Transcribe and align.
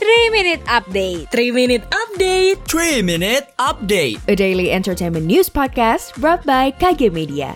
3 0.00 0.32
Minute 0.32 0.64
Update. 0.64 1.28
3 1.28 1.52
Minute 1.52 1.84
Update. 1.92 2.56
3 2.64 3.04
Minute 3.04 3.52
Update. 3.60 4.16
A 4.24 4.32
daily 4.32 4.72
entertainment 4.72 5.28
news 5.28 5.52
podcast 5.52 6.16
brought 6.16 6.40
by 6.48 6.72
KG 6.72 7.12
Media. 7.12 7.52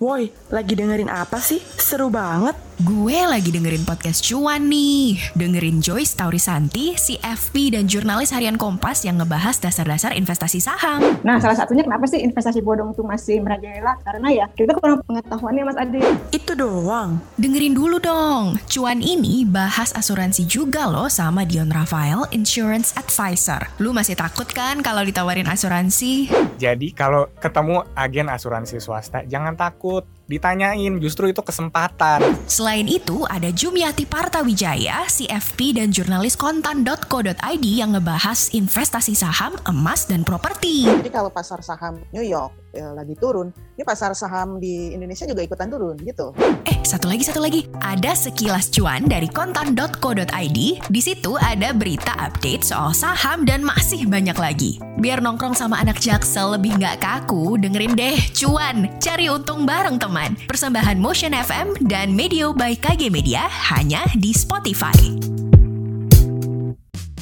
Woi, 0.00 0.32
lagi 0.48 0.72
dengerin 0.72 1.12
apa 1.12 1.36
sih? 1.36 1.60
Seru 1.60 2.08
banget 2.08 2.56
Gue 2.80 3.12
lagi 3.28 3.52
dengerin 3.52 3.84
podcast 3.84 4.24
cuan 4.24 4.72
nih. 4.72 5.20
Dengerin 5.36 5.84
Joyce 5.84 6.16
Taurisanti, 6.16 6.96
CFP 6.96 7.76
dan 7.76 7.84
jurnalis 7.84 8.32
harian 8.32 8.56
Kompas 8.56 9.04
yang 9.04 9.20
ngebahas 9.20 9.60
dasar-dasar 9.60 10.16
investasi 10.16 10.64
saham. 10.64 11.20
Nah, 11.20 11.36
salah 11.44 11.60
satunya 11.60 11.84
kenapa 11.84 12.08
sih 12.08 12.24
investasi 12.24 12.64
bodong 12.64 12.96
itu 12.96 13.04
masih 13.04 13.44
merajalela? 13.44 14.00
Karena 14.00 14.32
ya 14.32 14.46
kita 14.56 14.72
kurang 14.80 15.04
pengetahuannya 15.04 15.62
Mas 15.68 15.76
Adi. 15.76 16.00
Itu 16.32 16.56
doang 16.56 17.20
Dengerin 17.36 17.76
dulu 17.76 18.00
dong. 18.00 18.56
Cuan 18.64 19.04
ini 19.04 19.44
bahas 19.44 19.92
asuransi 19.92 20.48
juga 20.48 20.88
loh 20.88 21.12
sama 21.12 21.44
Dion 21.44 21.68
Rafael, 21.68 22.32
Insurance 22.32 22.96
Advisor. 22.96 23.76
Lu 23.76 23.92
masih 23.92 24.16
takut 24.16 24.48
kan 24.48 24.80
kalau 24.80 25.04
ditawarin 25.04 25.52
asuransi? 25.52 26.32
Jadi 26.56 26.96
kalau 26.96 27.28
ketemu 27.44 27.84
agen 27.92 28.32
asuransi 28.32 28.80
swasta 28.80 29.20
jangan 29.28 29.52
takut, 29.52 30.08
ditanyain 30.30 30.94
justru 31.02 31.26
itu 31.26 31.42
kesempatan. 31.42 32.22
Selain 32.46 32.86
itu, 32.86 33.26
ada 33.26 33.50
Jumiati 33.50 34.06
Partawijaya, 34.06 35.10
CFP 35.10 35.74
dan 35.74 35.90
jurnalis 35.90 36.38
kontan.co.id 36.38 37.66
yang 37.66 37.98
ngebahas 37.98 38.54
investasi 38.54 39.18
saham, 39.18 39.58
emas, 39.66 40.06
dan 40.06 40.22
properti. 40.22 40.86
Jadi 40.86 41.10
kalau 41.10 41.34
pasar 41.34 41.58
saham 41.66 41.98
New 42.14 42.22
York 42.22 42.54
ya, 42.70 42.94
lagi 42.94 43.18
turun, 43.18 43.50
ini 43.74 43.82
pasar 43.82 44.14
saham 44.14 44.62
di 44.62 44.94
Indonesia 44.94 45.26
juga 45.26 45.42
ikutan 45.42 45.66
turun 45.66 45.98
gitu. 46.06 46.30
Eh, 46.68 46.78
satu 46.86 47.10
lagi, 47.10 47.26
satu 47.26 47.42
lagi. 47.42 47.66
Ada 47.82 48.14
sekilas 48.14 48.70
cuan 48.70 49.10
dari 49.10 49.26
kontan.co.id. 49.26 50.58
Di 50.86 51.00
situ 51.02 51.34
ada 51.40 51.72
berita 51.74 52.14
update 52.20 52.62
soal 52.62 52.94
saham 52.94 53.42
dan 53.42 53.64
masih 53.64 54.06
banyak 54.06 54.36
lagi. 54.36 54.78
Biar 55.00 55.24
nongkrong 55.24 55.56
sama 55.56 55.80
anak 55.80 55.98
jaksel 55.98 56.60
lebih 56.60 56.76
nggak 56.76 57.00
kaku, 57.00 57.56
dengerin 57.56 57.96
deh 57.96 58.20
cuan. 58.36 58.86
Cari 59.00 59.32
untung 59.32 59.64
bareng 59.64 59.96
teman. 59.96 60.19
Persembahan 60.44 61.00
Motion 61.00 61.32
FM 61.32 61.88
dan 61.88 62.12
Medio 62.12 62.52
by 62.52 62.76
KG 62.76 63.08
Media 63.08 63.48
hanya 63.72 64.04
di 64.18 64.36
Spotify. 64.36 64.96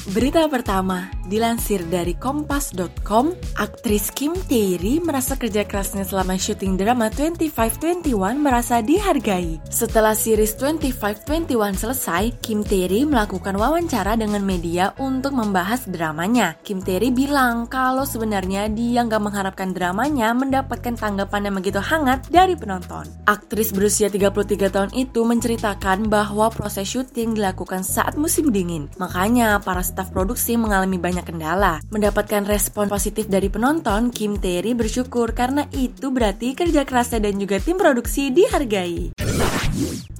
Berita 0.09 0.49
pertama, 0.49 1.18
dilansir 1.29 1.85
dari 1.87 2.17
kompas.com, 2.17 3.31
aktris 3.61 4.09
Kim 4.11 4.33
Tae-ri 4.35 4.97
merasa 4.99 5.37
kerja 5.37 5.63
kerasnya 5.63 6.03
selama 6.03 6.35
syuting 6.35 6.75
drama 6.75 7.13
2521 7.13 8.09
merasa 8.41 8.81
dihargai. 8.81 9.61
Setelah 9.69 10.17
series 10.17 10.57
2521 10.57 11.55
selesai, 11.77 12.33
Kim 12.41 12.65
Tae-ri 12.65 13.05
melakukan 13.05 13.55
wawancara 13.55 14.17
dengan 14.17 14.41
media 14.41 14.91
untuk 14.97 15.37
membahas 15.37 15.85
dramanya. 15.85 16.57
Kim 16.65 16.81
Tae-ri 16.81 17.13
bilang 17.13 17.69
kalau 17.69 18.03
sebenarnya 18.03 18.65
dia 18.73 19.05
nggak 19.05 19.21
mengharapkan 19.21 19.69
dramanya 19.71 20.33
mendapatkan 20.33 20.97
tanggapan 20.97 21.47
yang 21.47 21.55
begitu 21.61 21.79
hangat 21.79 22.25
dari 22.33 22.57
penonton. 22.57 23.05
Aktris 23.29 23.69
berusia 23.69 24.09
33 24.09 24.73
tahun 24.73 24.91
itu 24.97 25.21
menceritakan 25.21 26.09
bahwa 26.09 26.49
proses 26.49 26.89
syuting 26.89 27.37
dilakukan 27.37 27.85
saat 27.85 28.17
musim 28.17 28.49
dingin. 28.49 28.89
Makanya 28.97 29.61
para 29.61 29.85
staf 29.85 30.09
produksi 30.09 30.57
mengalami 30.57 30.97
banyak 30.97 31.18
kendala. 31.23 31.79
Mendapatkan 31.93 32.43
respon 32.43 32.89
positif 32.89 33.29
dari 33.29 33.47
penonton, 33.47 34.11
Kim 34.11 34.41
Tae-ri 34.41 34.73
bersyukur 34.73 35.31
karena 35.37 35.69
itu 35.71 36.09
berarti 36.09 36.57
kerja 36.57 36.83
kerasnya 36.83 37.29
dan 37.29 37.37
juga 37.37 37.61
tim 37.61 37.77
produksi 37.77 38.33
dihargai. 38.33 39.28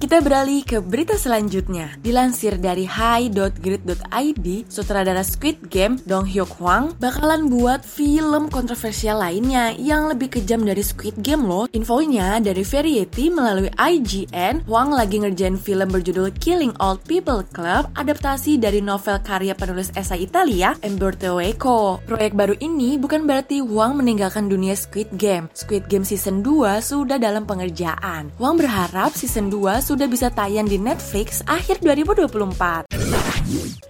Kita 0.00 0.24
beralih 0.24 0.64
ke 0.64 0.80
berita 0.80 1.20
selanjutnya. 1.20 1.92
Dilansir 2.00 2.56
dari 2.56 2.88
hi.grid.id, 2.88 4.46
sutradara 4.72 5.20
Squid 5.20 5.68
Game 5.68 6.00
Dong 6.08 6.24
Hyuk 6.24 6.56
Hwang 6.56 6.96
bakalan 6.96 7.52
buat 7.52 7.84
film 7.84 8.48
kontroversial 8.48 9.20
lainnya 9.20 9.76
yang 9.76 10.08
lebih 10.08 10.32
kejam 10.32 10.64
dari 10.64 10.80
Squid 10.80 11.20
Game 11.20 11.44
loh. 11.44 11.68
Infonya 11.76 12.40
dari 12.40 12.64
Variety 12.64 13.28
melalui 13.28 13.68
IGN, 13.76 14.64
Hwang 14.64 14.96
lagi 14.96 15.20
ngerjain 15.20 15.60
film 15.60 15.92
berjudul 15.92 16.32
Killing 16.40 16.72
Old 16.80 17.04
People 17.04 17.44
Club, 17.52 17.92
adaptasi 18.00 18.56
dari 18.56 18.80
novel 18.80 19.20
karya 19.20 19.52
penulis 19.52 19.92
esai 19.92 20.24
Italia 20.24 20.72
Umberto 20.80 21.36
Eco. 21.36 22.00
Proyek 22.08 22.32
baru 22.32 22.56
ini 22.64 22.96
bukan 22.96 23.28
berarti 23.28 23.60
Hwang 23.60 24.00
meninggalkan 24.00 24.48
dunia 24.48 24.72
Squid 24.72 25.12
Game. 25.20 25.52
Squid 25.52 25.84
Game 25.92 26.08
season 26.08 26.40
2 26.40 26.80
sudah 26.80 27.20
dalam 27.20 27.44
pengerjaan. 27.44 28.32
Hwang 28.40 28.56
berharap 28.56 29.12
season 29.12 29.49
2 29.50 29.82
sudah 29.82 30.06
bisa 30.06 30.30
tayang 30.30 30.70
di 30.70 30.78
Netflix 30.78 31.42
akhir 31.50 31.82
2024. 31.82 33.00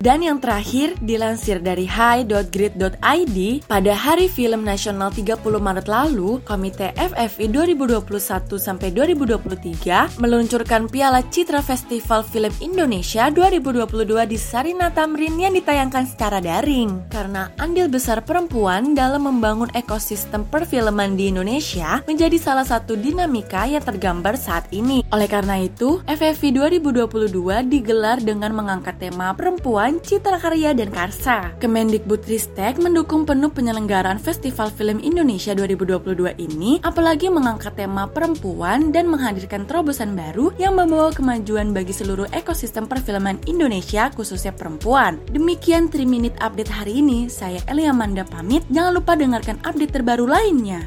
Dan 0.00 0.24
yang 0.24 0.40
terakhir, 0.40 0.96
dilansir 1.04 1.60
dari 1.60 1.84
hi.grid.id, 1.84 3.38
pada 3.68 3.92
Hari 3.92 4.32
Film 4.32 4.64
Nasional 4.64 5.12
30 5.12 5.36
Maret 5.44 5.92
lalu, 5.92 6.40
Komite 6.40 6.96
FFI 6.96 7.52
2021 7.52 8.00
sampai 8.56 8.88
2023 8.96 10.16
meluncurkan 10.16 10.88
Piala 10.88 11.20
Citra 11.28 11.60
Festival 11.60 12.24
Film 12.24 12.48
Indonesia 12.64 13.28
2022 13.28 14.24
di 14.24 14.40
Sarina 14.40 14.88
Tamrin 14.88 15.36
yang 15.36 15.52
ditayangkan 15.52 16.08
secara 16.08 16.40
daring. 16.40 17.12
Karena 17.12 17.52
andil 17.60 17.92
besar 17.92 18.24
perempuan 18.24 18.96
dalam 18.96 19.28
membangun 19.28 19.68
ekosistem 19.76 20.48
perfilman 20.48 21.12
di 21.12 21.28
Indonesia 21.28 22.00
menjadi 22.08 22.40
salah 22.40 22.64
satu 22.64 22.96
dinamika 22.96 23.68
yang 23.68 23.84
tergambar 23.84 24.40
saat 24.40 24.64
ini. 24.72 25.04
Oleh 25.12 25.28
karena 25.28 25.49
itu, 25.56 26.04
FFI 26.06 26.54
2022 26.54 27.66
digelar 27.66 28.20
dengan 28.22 28.54
mengangkat 28.54 29.00
tema 29.00 29.34
perempuan, 29.34 29.98
citra 29.98 30.38
karya, 30.38 30.70
dan 30.76 30.92
karsa. 30.92 31.56
Kemendikbudristek 31.58 32.78
mendukung 32.78 33.26
penuh 33.26 33.50
penyelenggaraan 33.50 34.22
Festival 34.22 34.68
Film 34.70 35.02
Indonesia 35.02 35.56
2022 35.56 36.36
ini, 36.38 36.78
apalagi 36.84 37.32
mengangkat 37.32 37.74
tema 37.74 38.04
perempuan 38.06 38.94
dan 38.94 39.08
menghadirkan 39.08 39.64
terobosan 39.64 40.12
baru 40.12 40.54
yang 40.60 40.76
membawa 40.76 41.10
kemajuan 41.10 41.72
bagi 41.74 41.96
seluruh 41.96 42.30
ekosistem 42.30 42.84
perfilman 42.84 43.40
Indonesia, 43.50 44.12
khususnya 44.12 44.52
perempuan. 44.52 45.16
Demikian 45.32 45.90
3 45.90 46.04
Minute 46.04 46.36
Update 46.44 46.70
hari 46.70 47.00
ini, 47.00 47.26
saya 47.32 47.58
Elia 47.66 47.90
Manda 47.96 48.22
pamit. 48.22 48.62
Jangan 48.68 48.92
lupa 48.92 49.16
dengarkan 49.16 49.56
update 49.64 49.96
terbaru 49.96 50.28
lainnya. 50.28 50.86